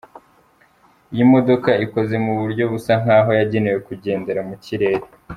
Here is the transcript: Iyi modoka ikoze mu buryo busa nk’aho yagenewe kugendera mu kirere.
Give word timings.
Iyi 1.13 1.25
modoka 1.33 1.69
ikoze 1.85 2.15
mu 2.25 2.33
buryo 2.41 2.63
busa 2.71 2.93
nk’aho 3.01 3.29
yagenewe 3.39 3.79
kugendera 3.87 4.41
mu 4.49 4.55
kirere. 4.63 5.05